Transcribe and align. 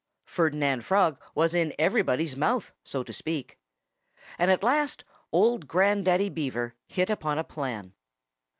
Ferdinand 0.25 0.83
Frog 0.83 1.21
was 1.35 1.53
in 1.53 1.75
everybody's 1.77 2.35
mouth, 2.35 2.73
so 2.83 3.03
to 3.03 3.13
speak. 3.13 3.59
And 4.39 4.49
at 4.49 4.63
last 4.63 5.03
old 5.31 5.67
Grandaddy 5.67 6.29
Beaver 6.33 6.73
hit 6.87 7.11
upon 7.11 7.37
a 7.37 7.43
plan. 7.43 7.93